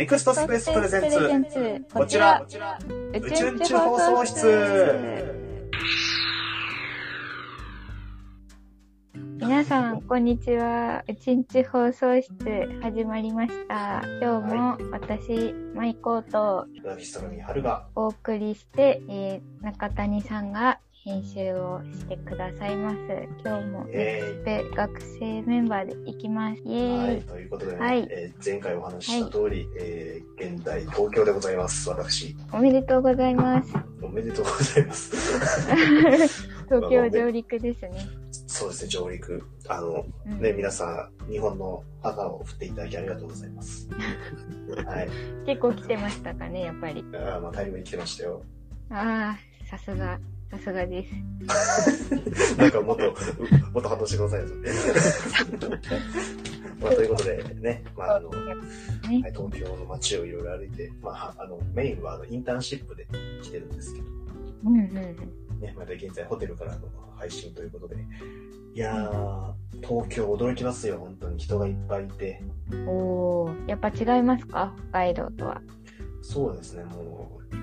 [0.00, 1.84] ネクストスペースプレゼンツ。
[1.92, 2.42] こちら、
[3.12, 5.34] 宇宙宇宙放送室。
[9.38, 11.04] 皆さん、こんにちは。
[11.06, 12.32] うちんち放送室
[12.80, 14.02] 始まりました。
[14.22, 22.96] 今日も私、マイコーとラビストロミ春が、お送りして、えー中谷さんが編集をしてくださいます。
[23.42, 26.60] 今日もえスペ学生メンバーで行きます。
[26.62, 27.18] イエー、イ。
[27.20, 31.88] い、ということでね、はいえー前回お話しした通り、えー現在東京でございます。
[31.88, 33.72] 私、おめでとうございます。
[34.02, 35.16] おめでとうございます。
[36.68, 37.92] 東京上陸ですね。
[38.46, 39.42] そうですね、上陸。
[39.68, 43.88] あの、うんね、皆さん、日本の旗を振っていただきありがとうございます。
[44.86, 45.08] はい。
[45.46, 47.02] 結構来てましたかね、やっぱり。
[47.14, 48.42] あーまあ、大量に来てましたよ。
[48.90, 50.18] ああ、さすが、
[50.50, 52.56] さすがです。
[52.56, 53.14] なんかもっと、う
[53.72, 54.46] もっと反応してくださいよ。
[56.80, 58.36] まあ、ということでね、まあ、あの、ね
[59.04, 63.06] はい、東京の街をいろいろ歩いて、まあ、あの、メインはあのインターンシップで
[63.42, 64.06] 来てるんですけど、
[64.64, 64.90] うんうん
[65.60, 67.96] ね、まだ現在ホテルからの配信ということで、
[68.74, 69.52] いやー、
[69.86, 72.42] 東京驚きますよ、本当に人がいっぱいいて。
[72.70, 72.88] うん。
[72.88, 74.74] おー、やっぱ違いますか？
[74.90, 75.60] 北海道とは。
[76.22, 77.56] そうですね、もう、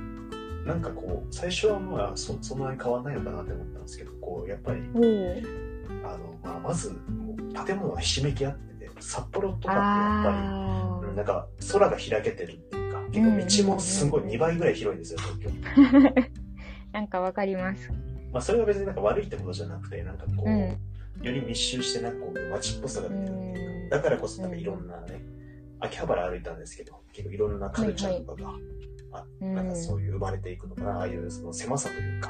[0.68, 4.82] なんかこう、最初はまあそ、そんなに変わんないのかなって思ったんですけど、こう、やっぱり。
[6.04, 15.50] あの、まあ、まず、もう建物がひしめき合ってて、札幌とかってやっぱり、なんか空が開けてるっていうか、結構道もすごい2倍ぐらい広いんですよ、東京。
[15.50, 16.30] ー。
[16.92, 17.90] なんかわかります。
[18.32, 20.78] まあそれは別になんか悪いってことじゃなくて、なんかこう、うん
[21.22, 25.22] より密集してなんかこう街っぽさが出てるっていううんか、だからこそなんかいろんなね、
[25.80, 28.58] 秋葉原歩いたんですけど、結構いろんなカルチャーとかが、あう
[29.46, 32.30] んなんかそういう生まれていくのかな、ああいうその狭さというか、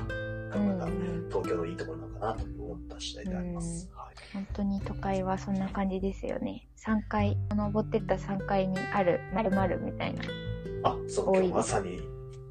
[0.49, 3.89] がまたうん東京のいいところなのかなと思った次第であります。
[3.93, 6.67] はい本当に都会はそんな感じですよね。
[6.77, 10.23] 3階、登ってった3階にある〇〇みたいな。
[10.83, 12.01] あ、そう、今日まさに、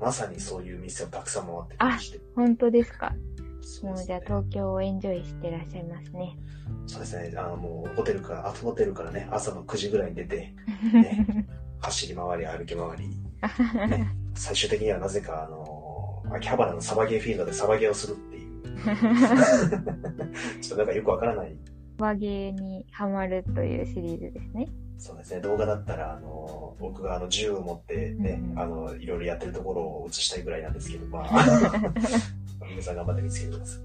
[0.01, 2.21] まさにそういう店をたくさん回ってきまして。
[2.35, 3.15] 本当ですか
[3.63, 6.39] そうねもうじゃあ東京をエンジョイしてらっしゃいますね。
[6.87, 10.55] そうですね、あのもうホテルから、アフホテルからね、朝の9時ぐらいに出て、
[10.93, 11.47] ね
[11.81, 13.09] 走り回り、歩き回り、
[13.91, 18.63] ね、最終的にはなぜか、あの、秋葉原のサバゲーフィールドでサバゲーをするっていう、
[20.61, 21.57] ちょっとなんかよくわからない、
[21.99, 24.69] 和芸にハマるというシリーズですね。
[24.99, 31.83] そうですね、動画だったら、あの、僕があの銃を持ってね、うんあの、いろいろやってるところを映したいぐらいなんですけど、まあ、
[32.69, 33.83] 皆さん頑張って見つけてください。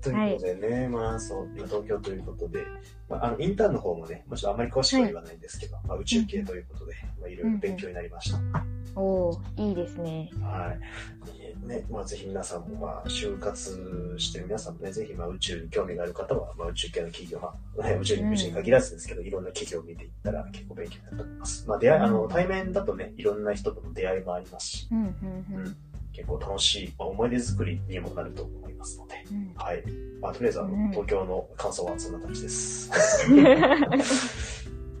[0.00, 2.64] ということでね、まあそう、今東京ということで、
[3.08, 8.63] まあ、あの、インターンの方もね、もちろんあんまり詳しくは言わないんですけど、まあ、宇宙系ということで、まあ、いろいろ勉強になりました。
[8.96, 10.30] おおいいですね。
[10.40, 11.66] はい。
[11.66, 21.68] ね、まあ、ぜひ皆さんも、まあ、就活してる皆さんもね、ぜひ、まあ、宇宙に興味がある方は、まあ、宇宙系の企業、まあ、ね、宇宙に、うん宇宙に限らずですけど、いろんな企業を見ていったら結構勉強になると思います。
[21.68, 25.76] まあ、出会い、あの、うん対面だとね、いろんな人との出会いもありますし、うんうん
[26.12, 29.52] 結構楽しい、まあ、思い出作りにもなると思いますので、うん。
[29.56, 29.82] はい。
[30.20, 32.88] まあ、とりあえず、あの、うん東京の感想はそんな感じです。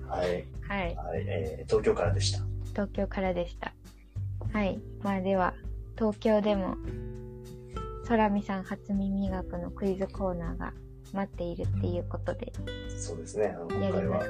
[0.08, 0.44] はい。
[0.66, 0.96] はい。
[0.96, 2.40] はい、えー東京からでした。
[2.72, 3.72] 東京からでした。
[4.54, 4.80] はい。
[5.02, 5.52] まあでは、
[5.98, 6.76] 東京でも、
[8.06, 10.72] 空見さん初耳学のクイズコーナーが
[11.12, 12.52] 待っているっていうことで、
[12.96, 13.52] そうですね。
[13.56, 14.20] あの、今回は。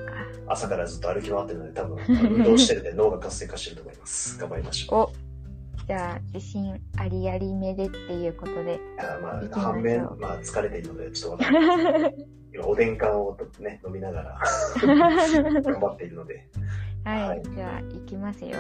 [0.46, 4.38] 朝からずっと歩き回ってるので、多分、 運動してるので脳が活性化してると思います。
[4.40, 4.98] 頑張りましょう。
[4.98, 5.12] お
[5.86, 8.80] じゃあ、自信ありありめでっていうことで。
[8.98, 12.14] あまあ、反面、まあ、疲れているので、ちょっとわからない。
[12.54, 14.38] 今、おでん缶をね、飲みながら、
[14.80, 16.48] 頑張っているので、
[17.04, 17.42] ははいい。
[17.54, 18.56] じゃあ、行きますよ。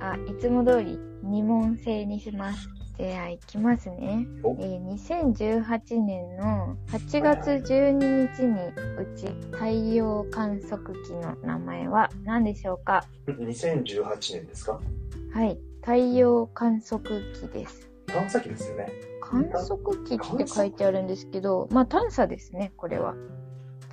[0.00, 2.68] あ、いつも通り2問制にします。
[2.98, 4.26] じゃあ、行きますね。
[4.42, 8.52] おえー2018年の8月12日に
[8.98, 14.80] うち太陽観測機の名前は何でしょうか？2018年ですか？
[15.32, 15.58] はい。
[15.80, 17.90] 太陽観測機です。
[18.06, 18.88] 探査機ですよね。
[19.20, 23.14] 観測機って書いてあるんですけど、まあ探査ですね、これは。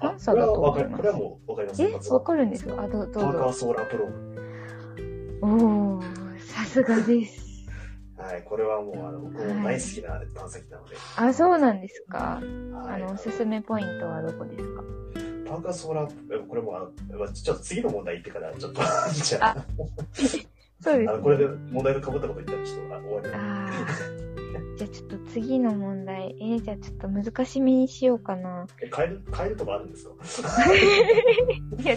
[0.02, 2.82] あ探査だと思いますこれはもうわかりますえ、わかるんですか？
[2.84, 3.20] あ、どうぞ。
[3.20, 7.66] パーカーソーラープローおー、さすがです。
[8.18, 8.24] ブ。
[8.24, 10.96] はい、これはもう、あの、僕も大好きな探査機なので。
[11.18, 12.18] あ、そうなんですか？
[12.18, 14.84] はいあの、おすすめポイントはどこですか？
[15.48, 18.82] パーカーソーラー、えこれもあの、ちょっと次の問題言ってから、ちょっと、
[19.14, 19.66] じゃあ、
[20.82, 24.29] そうですあの、これで問題の被ったこと言ったら、ちょっとあ終わりあー
[24.80, 26.36] じゃあちょっと次の問題。
[26.40, 28.66] えー、じゃあちょっと難しめにしようかな。
[28.82, 30.14] え変える、変えるとこあるんですか？
[31.78, 31.96] いや、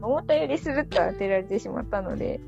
[0.00, 2.40] 思ったよりスルッと当てられてしまったので、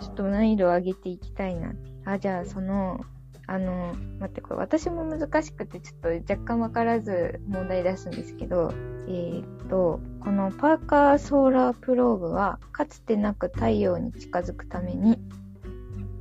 [0.00, 1.74] ちょっと難易度を上げていきたいな。
[2.04, 3.00] あ、じゃあその、
[3.48, 8.72] あの、待って、これ私も難しくてちょっと若干わからず問題出すんですけど、
[9.08, 15.18] えーっと、このパーカーソーラープローブは、かつてなく太陽に近づくために、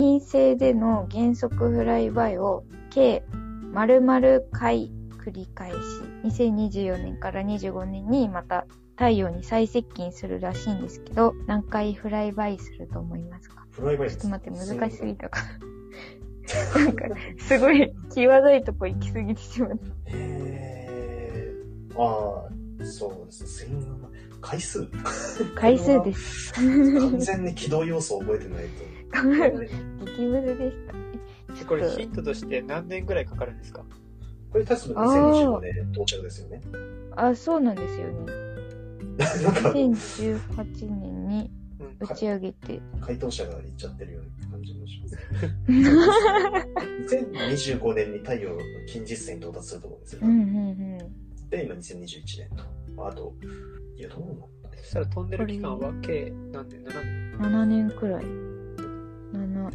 [0.02, 3.24] 陰性での減速フライバイを計
[3.72, 4.92] 丸々回
[5.24, 5.76] 繰り返し、
[6.26, 8.66] 2024年から25年にまた
[8.96, 13.64] 太陽に再接近するらしいんですけど、何回フライバイすると思いますか？
[13.70, 15.40] フライバイちょっと待って、難しすぎたか。
[16.76, 17.06] なんか、
[17.38, 19.76] すごい、際どいとこ行き過ぎてしまった。
[20.08, 22.48] えー、あ
[22.82, 23.76] あ、そうですね。
[24.42, 24.88] 回数
[25.54, 26.52] 回数です。
[26.58, 28.91] 完全に軌道要素を覚えてないと。
[29.12, 30.78] 激ムズでし
[31.58, 31.66] た。
[31.66, 33.84] これヒントとして何年ぐらいかかるんですか？
[34.52, 36.62] これ確か2025年到着ですよね。
[37.16, 38.14] あ、そうなんですよね。
[39.44, 42.80] なんか、2018年にうん打ち上げて。
[43.02, 45.18] 回答者が言っちゃってるような感じもします。
[47.16, 50.20] 2025年に太陽の近日線に到達すると思うんですよ。
[50.24, 50.42] うんうんう
[51.44, 51.50] ん。
[51.50, 52.50] で、今2021年
[52.96, 53.06] と。
[53.08, 53.34] あと、
[53.98, 54.46] いや、どうなんだ
[54.78, 58.26] そしたら飛んでる期間は計何年 ?7 年7年くらい。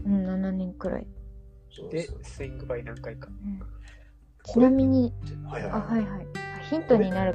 [0.05, 1.07] 7、うん、7年くらい。
[1.91, 3.29] でスイングバイ何回か。
[3.29, 3.61] うん
[4.53, 5.13] ちなみに、
[5.47, 5.81] あ、はいはいは。
[5.81, 6.27] はいいはい。
[6.57, 7.33] あヒントになる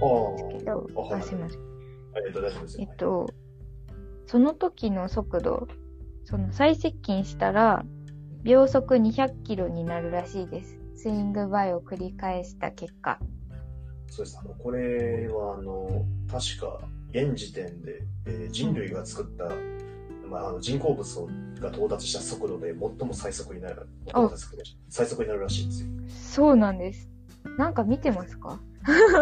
[0.00, 1.60] あけどあ、、すいません。
[2.14, 2.88] ありがとう大丈夫ですよ。
[2.88, 3.26] えっと、
[4.26, 5.66] その時の速度、
[6.24, 7.84] その再接近したら、
[8.44, 10.78] 秒速200キロになるらしいです。
[10.94, 13.18] スイングバイを繰り返した結果。
[14.08, 14.38] そうです。
[14.38, 16.80] あの、これは、あの、確か、
[17.10, 19.48] 現時点で、えー人類が作った、
[20.28, 21.26] まあ、あの人工物
[21.60, 22.78] が到達した速度で最
[23.08, 25.88] も最速になる、最も最速で最速になるらしいんですよ。
[26.08, 27.08] そうなんです。
[27.56, 28.60] なんか見てますか？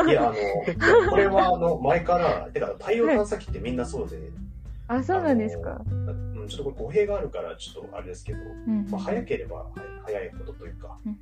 [0.06, 4.18] いや、あの、これは、あの、前から、てか、太陽探査機ってみんなそうで、
[4.88, 5.80] あ、そうなんですか。
[5.88, 5.94] う
[6.44, 8.86] ん、ちょっとこれ語弊があるから、ちょっとあれですけど、うん。
[8.90, 9.66] まあ、早ければは
[10.04, 11.18] 早いことというか、うん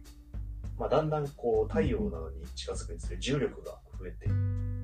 [0.76, 4.26] まあ、だんだんこう太陽などに近づくにつれ重力が増えて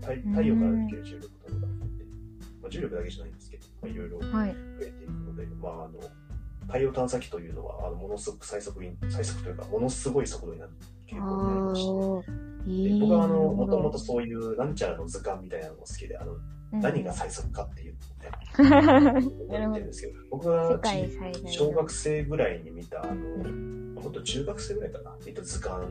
[0.00, 1.99] 太太陽から受ける重力というのが増えて、まあ、
[2.70, 4.56] 重力だけじゃないんですけど、まあ、いろいろ増はい。
[4.80, 6.00] えていくので、まあ、あの
[6.66, 10.72] 太陽探査機というのはあのものすごく最速に最速というかものすごい速度になる
[11.06, 12.50] 傾向になりまして。
[13.00, 16.40] 僕はあのもともとなそういうなんちゃらの図鑑みたいなのも好きであのる
[16.72, 17.96] 何が最速かっていう
[18.58, 20.78] のをほど見てるんですけど僕は
[21.46, 23.70] 小学生ぐらいに見たあの
[24.00, 25.86] もっと中学生ぐらいかな、見た図鑑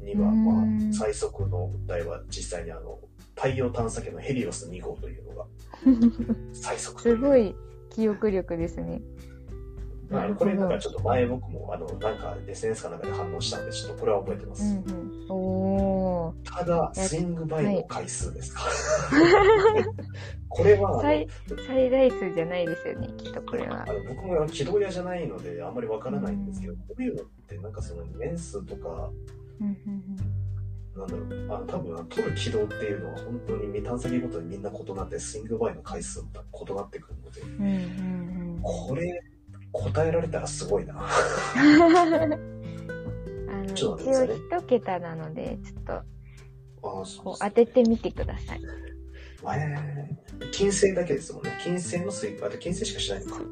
[0.00, 2.98] には、うんまあ、最速の物体は実際にあの、
[3.38, 5.46] 太陽探査機のヘリオス2号というのが
[6.52, 7.36] 最速すご。
[7.36, 7.54] い
[7.90, 9.00] 記憶力ですね。
[10.10, 14.62] まあ、なるほどこれなんかちょっと前僕も、あの、なんか SNS かなんかで反応したんで、ちょっとこれは覚えてます。
[14.62, 15.26] うんうん。
[15.30, 16.50] おー。
[16.50, 18.62] ただ、スイングバイの回数ですか。
[20.48, 21.28] これは最、
[21.66, 23.92] 最大数じゃないですよね、きっとこれはあ。
[23.92, 29.10] の僕も軌道屋じゃないので、あんまりわからないんですけど、こういうのってなんかその年数とか、
[29.60, 30.37] うんうん
[30.98, 36.28] なんだろう、あの多分取る軌道っていうのは本当に見探査機ごとにみんな異なって、スイングバイの回数も
[36.68, 37.48] 異なってくるので、うん。
[37.60, 37.74] うんう
[38.56, 39.22] んこれ
[39.70, 40.94] 答えられたらすごいな。
[40.94, 41.02] うん。
[41.82, 46.02] あの、一応一桁なので、ちょっと、
[46.80, 48.60] こう当ててみてください。
[49.44, 51.52] えー、金星だけですもんね。
[51.62, 53.42] 金星のスイング、あと金星しかしないのか。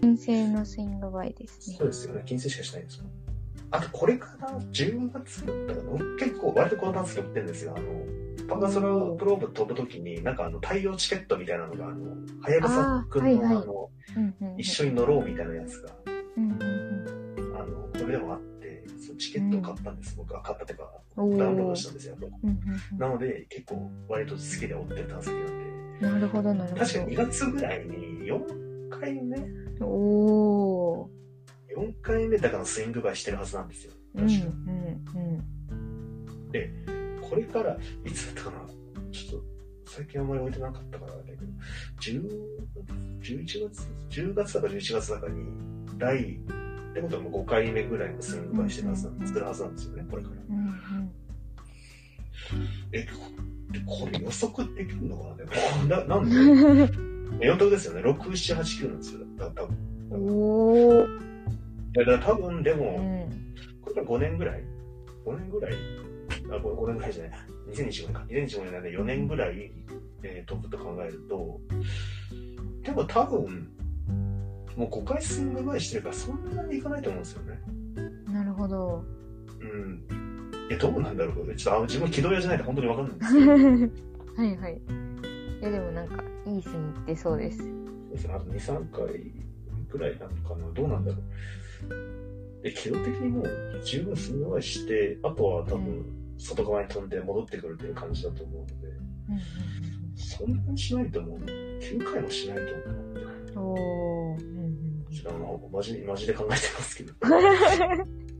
[0.00, 1.86] 金星のスイングバイですねそう。
[1.88, 2.22] ですよね。
[2.24, 3.27] 金星しかしないんですもん。
[3.70, 7.74] あと、これから10月だったかな結構、割とこのダンス売ってるんですよ。
[7.76, 7.86] あの、
[8.48, 15.94] パガソラプローブ飛ぶときに、なんかあの、太陽チケットみたいなのが、あの、はやぶさくんの、あの、うんうんうん一緒に乗ろうみたいなやつが、
[16.36, 20.16] うんうんあの、これでもあって、そのチケットを買ったんです。
[20.16, 21.36] 僕は買ったっていうか、うん。
[21.36, 22.16] ダウンロードしたんですよ。
[22.18, 29.36] うんうんなので、結構、割と好きで追ってる探査機なんで、うんなるほど、なるほ確か2月ぐらいに4回目？
[29.78, 29.86] ど。
[29.86, 31.17] おー。
[31.80, 33.92] 4回目だからスイングバイしてるはずなんですよ。
[34.16, 34.46] うん確か。
[35.16, 35.44] うん
[37.28, 39.10] これから、いつだったかな？
[39.12, 39.46] ちょっと、
[39.90, 41.42] 最近あんまり置いてなかったからだけど、
[42.00, 42.22] 10
[43.20, 45.44] 11月 ?10 月だか11月だかに、
[45.98, 46.38] 第、っ
[46.94, 50.36] てことはもう5回目ぐらいのスイングバイしてるはずなん作るはずなんですよね、これから。
[50.48, 50.58] うん。
[50.58, 51.12] うんうん
[52.92, 53.06] え、
[53.86, 55.36] ここれ予測できるのかな？
[55.36, 55.50] でも
[55.86, 56.36] な、なんで？
[57.46, 58.00] 4択ですよね。
[58.00, 59.20] 6、7、8、9なんですよ。
[59.36, 59.76] だ多分。
[60.12, 61.27] おー。
[61.92, 63.30] だから多分、でうも、ん。
[63.82, 64.62] これから5年ぐらい
[65.24, 65.72] ?5 年ぐらい？
[66.50, 67.32] あ、5, 5年ぐらいじゃない。
[67.70, 68.24] 2025年か。
[68.28, 69.72] 2025年なんで4年ぐらい、
[70.22, 71.60] えー飛ぶと考えると、
[72.82, 73.68] でも多分、
[74.76, 77.60] もう5回スイングバイしてるからそんなにいかないと思うんですよね。
[78.32, 79.04] なるほど。
[79.60, 80.04] うん。
[80.70, 83.50] いや、どうなんだろうちょっと自分軌道屋じゃないと本当にわかんないんですけど。
[84.36, 84.80] はいはい。
[85.60, 87.58] いやでもなんか、いい線いってそうです。
[87.58, 87.68] そう
[88.12, 88.34] ですね。
[88.34, 89.32] あと2、3回
[89.90, 90.70] ぐらいなのかな。
[90.72, 91.22] どうなんだろう。
[92.62, 96.04] で、軌道的にもう十分すんなりして、あとは多う分、
[96.38, 98.98] 外側に飛んで戻ってくるっていう感じだと思うので、うん
[100.18, 101.38] そんなにしないと思う。
[101.38, 102.62] 9回もしないと
[103.56, 103.74] 思う。
[103.74, 104.58] おー。
[105.10, 107.12] ちょっとマジ、マジで考えてますけど。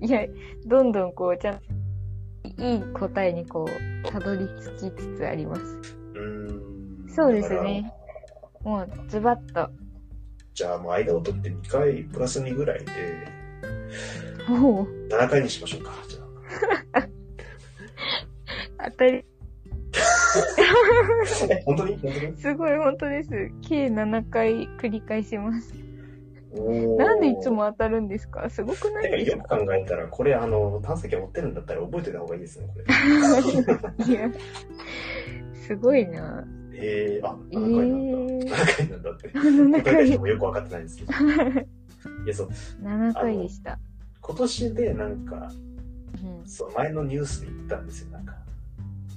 [0.07, 0.27] いや、
[0.67, 4.47] どんどんこう、ちゃんと、いい答えにこう、たどり
[4.79, 5.63] 着きつつあります。
[5.63, 7.09] うーん。
[7.09, 7.93] そうですね。
[8.63, 9.71] もう、ズバッと。
[10.59, 12.87] じゃあもう間を取って2回プラス2ぐらいで、
[14.51, 15.93] おお、7回にしましょうか。
[16.09, 17.07] じゃ
[18.91, 19.25] 当たり、
[21.65, 21.97] 本当に？
[21.99, 22.37] 本当に？
[22.37, 23.31] すごい、本当です。
[23.69, 25.73] 計7回繰り返します。
[26.97, 28.51] なんでいつも当たるんですか？
[28.51, 32.85] すごくないですかよく考えたら、これあの、探査機持ってるんだったら覚えてた方がいいですね、これ。
[34.13, 34.29] いや、
[35.69, 36.45] すごいな。
[36.81, 38.21] えー、あ、え7回なんだ。
[38.21, 39.29] ー、7回なんだって。
[39.31, 41.13] 7答えた回人、もよくわかってないんですけど。
[41.13, 42.49] いや、そう、
[42.83, 43.79] 7回でした。
[44.21, 45.53] 今年でなんか、
[46.23, 48.35] うんそう、前のニュースで言ったんですよ、なんか、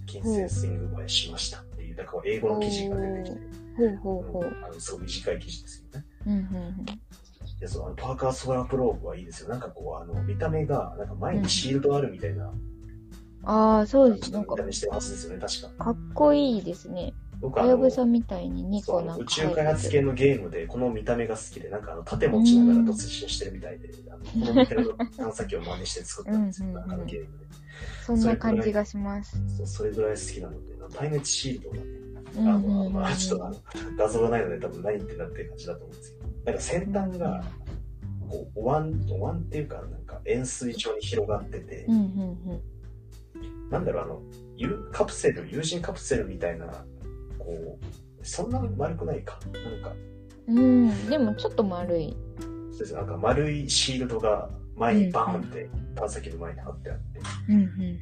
[0.06, 3.42] 金星スイング映えしましたっていう、だから英語の記事が出てきて、
[3.78, 4.44] ほうほうほう。
[4.44, 6.06] うんあのすごい短い記事ですよね。
[6.28, 6.86] うんうん
[7.60, 9.50] で、そう、あの、パーカーソーラープローブはいいですよ。
[9.50, 12.52] なんかこう、あの、見た目が、なんか前にシールドあるみたいな、
[13.44, 14.32] ああ、そうです。
[14.32, 15.86] なんか見た、目してますですよね、確か。
[15.86, 17.14] かっこいいですね。
[17.42, 26.88] 僕あのはやぶさみたいに2そう個なんか宇宙開発て系のゲームで、この見た目が好きで、なんかあの、盾持ちながら突進してるみたいで、あのこの見た目の探査機を真似して作ったんですよ、うんうんうん。
[26.90, 27.46] なんかのゲームで。
[28.06, 29.42] そんな感じがします。
[29.58, 31.84] そうそれぐらい好きなので、あの耐熱シールドがね、
[32.38, 32.94] うんあの、うんうん。
[32.94, 33.56] まあ、ちょっとあの、
[33.98, 37.44] 画像がないので多分何言ってんだっていう感じだと思うんですけど、なんか先端が、
[38.30, 42.62] こう、お椀、お椀っていうか、なんか円錐状に広がってて、うんうん。
[43.72, 44.22] なんだろう、あの、
[44.58, 46.86] ゆカプセル、有人カプセルみたいな、
[47.44, 49.40] こう、そんな丸くないか。
[49.52, 49.94] なんか、
[50.48, 50.58] うん。
[50.58, 52.16] うん、でもちょっと丸い。
[52.72, 57.20] そうですなんか丸いシールドが前にバーンって探査機の前に貼ってあって、
[57.50, 57.56] うん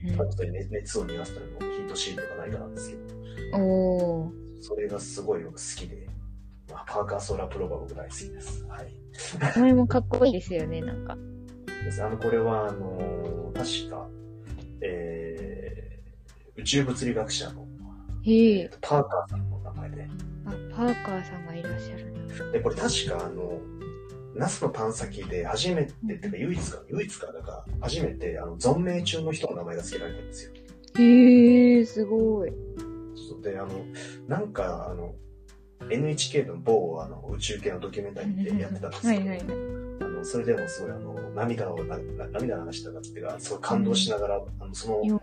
[0.10, 3.02] うんまあちょっとね熱を逃がすためのヒートシールドがないかなんですけど、
[3.58, 3.64] うん。
[3.64, 4.62] おー。
[4.62, 6.08] それがすごい僕好きで、
[6.72, 8.66] まあ、パーカーソーラープローバー僕大好きです。
[8.66, 8.94] はい。
[9.54, 11.14] それもかっこいいですよね、なんか。
[11.14, 14.08] あの、これは、あの確か、
[14.82, 17.68] えー、宇宙物理学者の、
[18.24, 18.72] へえ。
[18.82, 20.08] パーカーさんの名前で、
[20.46, 22.52] あ、パーカーさんがいらっしゃるな。
[22.52, 23.60] で、これ確かあの、
[24.36, 30.52] ナスの探査機で初めて、てか唯一か、唯一か、だから初めて、あの、存命中の人の名前が付けられたんですよ。
[30.98, 32.52] へえ、すごい。
[33.42, 33.70] で、あの、
[34.28, 35.16] なんか、あの、
[35.90, 39.42] NHK の某あの宇宙系のドキュメンタリーでやってたんですけど、はいはいはい。
[40.02, 45.22] あのそれでもすごいあの涙をなな涙流したかっていうか、すごい感動しながら、あのそのよ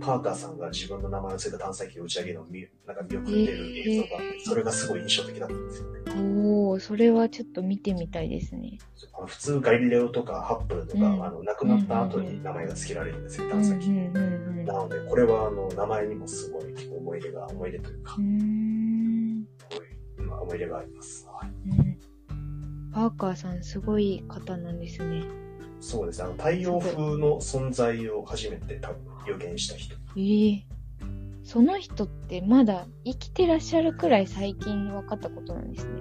[0.00, 6.00] パーカーさんが自分の名前を付いた探査機を打ち上げるのを見なんか見送ってる映像があって、それがすごい印象的だったんですよね。
[6.16, 8.78] おー、それはちょっと見てみたいですね。
[9.14, 13.88] あの普通ガリレオとかハッブルとか、うんあの亡くなった後に名前が付けられるんですよ、探査機。
[13.90, 19.46] なので、これはあの名前にもすごい思い入れが、思い入れというかう、ん。
[19.70, 21.26] すごいまあ思い入れがあります。
[21.26, 21.96] はいうん
[22.92, 25.22] パーカーさんすごい方なんですね。
[25.80, 26.24] そうですね。
[26.24, 28.96] あの太陽風の存在を初めて多分
[29.26, 29.94] 予言した人。
[30.16, 30.64] ええ
[31.42, 35.92] その人ってまだ生きてらっしゃるくらい最近分かったことなんですね。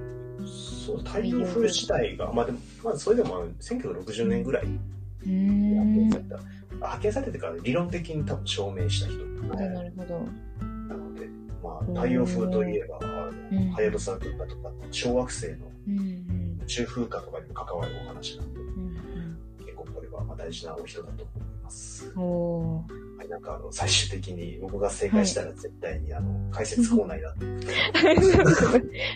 [0.46, 4.66] そう、太陽風自体が、まあでも、まあそれでもあの1960年ぐらい。
[4.66, 6.40] 発見された。
[6.82, 9.18] あ発見されてから理論的に多分証明した人。
[9.26, 10.20] なるほど、なるほど。
[10.88, 11.28] なので、
[11.64, 15.68] まあ太陽風といえば、あうんの、はやぶさ群馬とか、小惑星の
[16.64, 18.60] 宇宙風化とかにも関わるお話なんで、
[19.86, 22.12] 構これはまあ大事なお人だと思います。
[22.16, 22.24] うん。
[22.24, 23.18] おー。
[23.20, 27.36] はい、なんかあの、最終的に僕が正解したら絶対にあの、解説コーナーになっ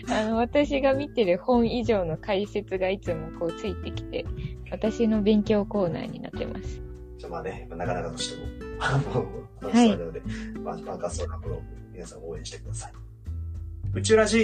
[0.06, 4.24] て あの、私が見てる本以上の解説がいつもこうついてきて、
[4.70, 6.80] 私の勉強コーナーになってます。
[7.18, 8.46] じゃあまあね、なかなかとしても、
[8.80, 9.26] あの、
[9.60, 10.22] 楽はいしそうなので、
[10.62, 12.92] まあ、パーカーソーラープロ、皆さん応援してください。
[13.94, 14.42] 宇宙ラジ、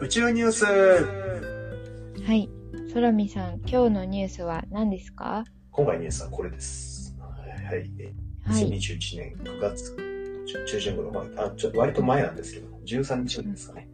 [0.00, 2.48] 宇宙ニュースはい。
[2.92, 5.44] ソラミさん、今日のニュースは何ですか？
[5.76, 7.14] 今回のニュースはこれです。
[7.20, 7.90] はい。
[7.98, 8.14] え
[8.48, 8.66] はい。
[8.70, 9.94] 2021年9月
[10.46, 13.90] 中中旬頃、まあ、あちょっと割と前なんですけど、13日目ですかね。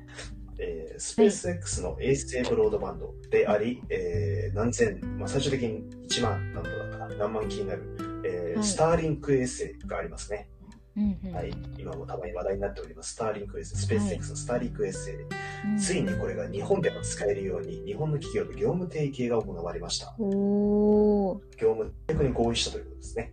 [0.61, 7.83] えースペース X の衛星ブロードバンドであり、えー何千、まあ、最終的に1万何度だったかな、何万機になる、
[8.25, 10.49] えーはいスターリンク衛星がありますね。
[10.97, 20.15] うんうんはい、今もたまに話題になっております、スターリンク衛星、スペース X のスターリンク衛星、うんついにこれが日本でも使えるように、日本の企業と業務提携が行われました。
[20.19, 23.33] 業務提携に合意したということですね。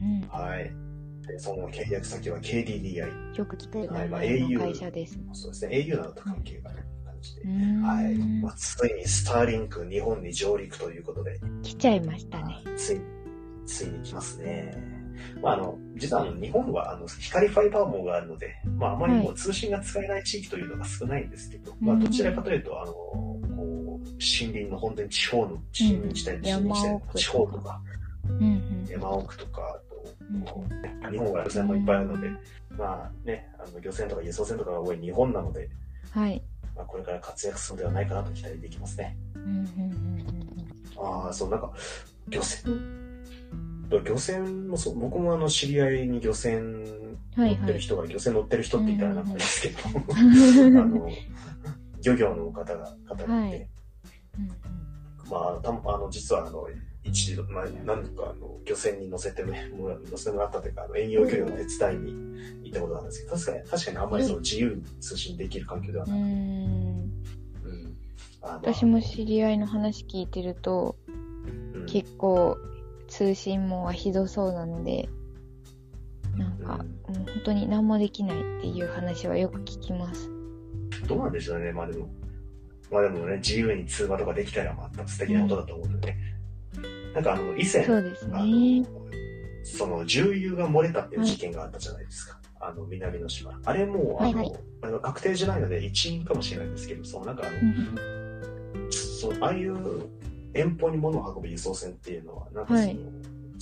[0.00, 0.28] うん。
[0.28, 0.72] はい。
[1.26, 3.34] でその契約先は KDDI。
[3.36, 5.18] よく聞く名はいまあ au 会社です。
[5.32, 7.42] そうですね、au などと関係がある感じで。
[7.42, 8.14] はい。
[8.42, 12.62] まあ、ついにスターリンク日本に上陸ということで、来ちゃいましたね。
[12.76, 13.02] ついに、
[13.66, 14.93] ついに来ますね。
[15.42, 25.62] まあ、あの、実はあの日本はあの光ファイバー網があるので、まあ、あまりもう通信が使えない地域というのが少ないんですけど、まあ、どちらかというと、あの、こう、森林の本当に地方の、森
[26.02, 27.80] 林地帯の森林地帯の地方とか、
[28.28, 28.86] うんうん。
[28.88, 29.94] 山奥とか、あと、
[30.52, 32.30] こうんう日本は漁船もいっぱいあるので、
[32.70, 35.68] まあね、あの漁船とか輸送船とかが多い日本なので、
[36.10, 36.42] はい。
[36.74, 39.16] まあ、これから活躍するのではないかなと期待できますね。
[39.34, 40.14] うんうんうん
[40.96, 41.72] ああ、そう、なんか、
[42.28, 43.03] 漁船
[43.90, 47.42] 漁船もそう、僕もあの、知り合いに漁船うん。
[47.42, 47.56] はいはい。
[47.58, 50.24] 乗ってる人が、漁船乗ってる人って言ったらなんかですけど、あう
[50.86, 51.08] ん の、
[52.02, 53.68] 漁業の方が、方がいて、はい
[55.30, 56.66] まあ、たあの、実はあの、
[57.02, 62.12] 一度、まあ、何度かあの、漁船に乗せてね、もら乗せてもらったというか、あの、遠洋漁業の手伝いに
[62.64, 66.20] 行ったことなんですけど、確かに、確かにあんまりその自由に通信できる環境ではうない。
[66.20, 66.26] ーん。
[67.64, 67.96] うん。
[68.40, 71.14] 私も知り合いの話聞いてると、うん
[71.86, 72.56] 結構
[73.16, 75.08] 通信網はひどそうなので、
[76.36, 80.28] なんか、もう本当に何もできないっていう話はよく聞きます。
[81.06, 82.08] どうなんでしょうね、まあでも。
[82.90, 86.18] まあでもね、自由に通話とかできたらまた素敵なことだと思うのでね。
[87.14, 88.80] なんかあの、以前、そうですあね。
[88.80, 88.86] の、
[89.62, 92.40] その、重油が漏れたっていう事件があったじゃないですか。
[92.60, 93.60] あの、南の島。
[93.64, 94.52] あれも、あの、はいはい
[94.82, 100.10] あの確定じゃないので一因かもしれないんですけど、そのなんかあの、うんそのああいう
[100.54, 102.98] 遠方に物を運ぶ輸送船っていうのは、なんかその、はい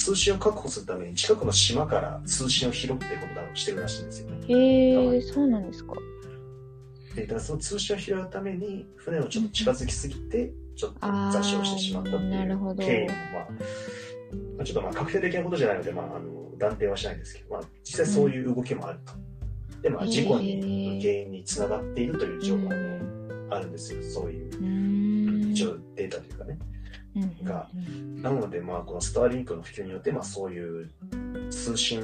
[0.02, 4.37] 通信を確保するために近くの島から通信を拾ってことをしてるらしいんですよね。
[4.49, 5.92] へえ、そうなんですか。
[7.14, 10.99] で、だからその通信を拾うために、船をちょっと近づきすぎて、ちょっと
[11.30, 13.46] 座礁してしまったっていう経緯も、まあ、
[14.56, 19.12] まあ、ちょっとまあ確定的なことじゃないので、まあ、あの断定はしないんですけど、まあ、実際そういう動きもあると。
[19.82, 22.70] で、まあ、事故に、原因につながっているという情報も
[23.50, 24.02] あるんですよ。
[24.02, 25.52] そういう。
[25.52, 26.58] 一応データというかね。
[27.42, 27.69] が
[28.23, 30.90] なので、まあ、このスターリンクの普及によって、まあ、そういう
[31.50, 32.00] 通信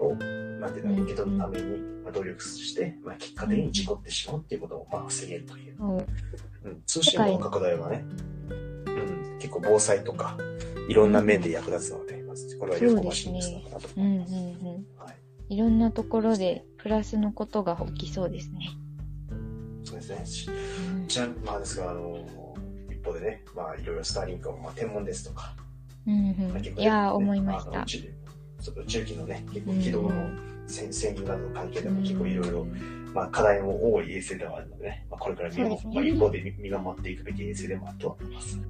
[0.00, 5.76] を、なんていうの、受け取るために、まあ、努力して、まあ、結果的に事故ってしまうっていうことを、まあ、防げるという。
[5.78, 6.04] うんうん、
[6.86, 8.04] 通信網の拡大はね、
[8.50, 10.36] うん、結構防災とか、
[10.88, 14.34] いろんな面で役立つので、まずこれは有効なシーンなのかなと思います。
[15.48, 15.54] い。
[15.54, 18.70] いろんなところでプラスのことが起きそうですね。
[19.84, 20.54] そうですね。
[21.06, 22.26] じゃあ、まあですが、あの、
[23.14, 25.54] でね、まあ、いろいろスターリンクは、まあ、天文ですとか、
[26.06, 27.86] うんうんまあ結構いや思いましたあの宇。
[27.86, 27.98] 宙
[28.60, 30.10] ちょっと宇宙機のね、結構軌道の
[30.66, 32.66] 線線流などの関係でも結構いろいろ、
[33.14, 38.60] まあ、課題も多い衛星ではあるのでね、まあ、これから見ねまあ、一方で見見守っていくべき衛星でもあるとは思います。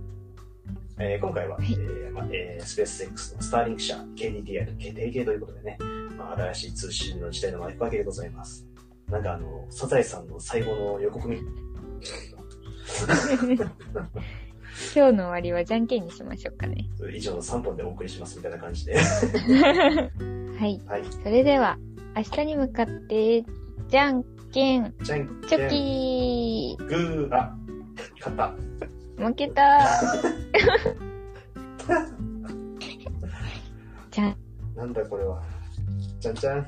[1.01, 5.79] えー今回は、はいえーまあえースペース X のスターリンク社 KDDI と提携ということでね、
[6.19, 8.67] まあ、新しい通信の時代の幕開けでございます。
[9.09, 11.39] なんかあの、サザエさんの最後の予告み、
[14.95, 16.89] 今日の終わりはじゃんけんにしましょうかね。
[17.13, 18.97] 以上の3本でお送りしますみたいな感じで。
[18.97, 19.01] は
[20.67, 20.81] い。
[20.87, 21.05] はい。
[21.23, 21.79] それでは、
[22.17, 23.45] 明日に向かって、
[23.89, 27.57] じゃんけん、じゃんチョキグー、あ、
[28.19, 28.55] 勝った。
[29.17, 29.81] ー負けた
[34.11, 34.37] じゃん。
[34.77, 35.43] なんだこれは。
[36.21, 36.67] じゃんじゃん。